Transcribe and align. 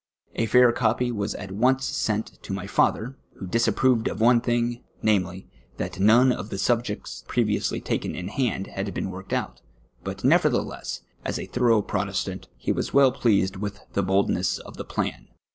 A 0.33 0.47
fair 0.47 0.71
coj^y 0.73 1.11
was 1.11 1.35
at 1.35 1.51
once 1.51 1.85
sent 1.85 2.39
to 2.41 2.53
my 2.53 2.65
father, 2.65 3.19
Avho 3.39 3.51
disapproved 3.51 4.07
of 4.07 4.19
one 4.19 4.41
thing, 4.41 4.81
namely, 5.03 5.47
that 5.77 5.99
none 5.99 6.31
of 6.31 6.49
the 6.49 6.57
subjects 6.57 7.23
previously 7.27 7.79
taken 7.79 8.15
in 8.15 8.29
hand 8.29 8.65
had 8.65 8.95
been 8.95 9.11
worked 9.11 9.31
out, 9.31 9.61
but 10.03 10.23
nevertheless, 10.23 11.01
as 11.23 11.37
a 11.37 11.45
thorough 11.45 11.83
Protestant, 11.83 12.47
he 12.57 12.71
was 12.71 12.95
well 12.95 13.11
pleased 13.11 13.57
with 13.57 13.79
the 13.93 14.01
boldness 14.01 14.57
of 14.57 14.75
the 14.77 14.85
])lan. 14.97 15.27